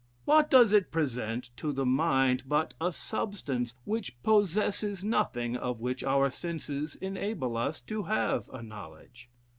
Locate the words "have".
8.01-8.49